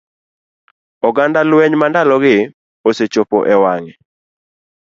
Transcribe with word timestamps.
oganda 1.07 1.39
lweny 1.49 1.75
ma 1.77 1.87
ndalogi 1.91 2.37
osechopo 2.89 3.37
e 3.53 3.55
wang'e. 3.63 3.93